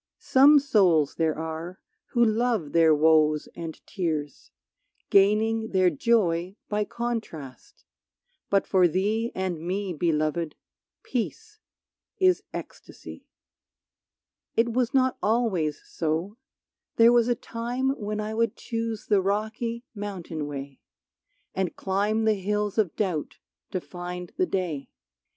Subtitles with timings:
[0.17, 4.49] Some souls there are who love their woes and tears,
[5.11, 7.85] Gaining their joy by contrast,
[8.49, 10.55] but for thee And me, Beloved,
[11.03, 11.59] peace
[12.17, 13.27] is ecstasy.
[14.57, 16.39] It was not always so,
[16.95, 20.79] there was a time When I would choose the rocky mountain way,
[21.53, 23.37] And climb the hills of doubt
[23.69, 24.89] to find the day.